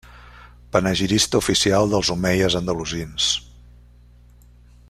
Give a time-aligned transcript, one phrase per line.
[0.75, 3.29] Panegirista oficial dels omeies andalusins.